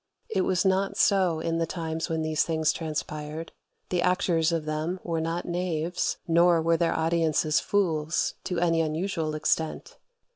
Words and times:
It 0.31 0.41
was 0.41 0.65
not 0.65 0.97
so 0.97 1.39
in 1.39 1.59
the 1.59 1.67
times 1.67 2.09
when 2.09 2.23
these 2.23 2.41
things 2.43 2.73
transpired: 2.73 3.51
the 3.89 4.01
actors 4.01 4.51
of 4.51 4.65
them 4.65 4.99
were 5.03 5.21
not 5.21 5.45
knaves, 5.45 6.17
nor 6.27 6.59
were 6.59 6.75
their 6.75 6.97
audiences 6.97 7.59
fools, 7.59 8.33
to 8.45 8.57
any 8.57 8.81
unusual 8.81 9.35
extent. 9.35 9.97